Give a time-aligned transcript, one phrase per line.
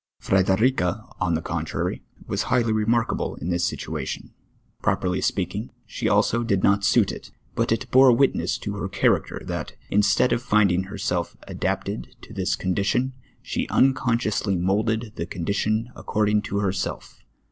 [0.19, 4.33] Fredcrica, on the contraiy, was highly remarkable ill this situation.
[4.81, 9.43] Froperly speaking, she also did not suit it, but it bore M'itncss to her character,
[9.45, 13.11] that, instead of finding herself ada])ted to this contUtion,
[13.43, 17.19] she unconsciously moulded the condition according to herself.